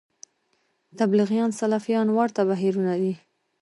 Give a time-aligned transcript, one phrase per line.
[0.99, 3.13] تبلیغیان سلفیان ورته بهیرونه دي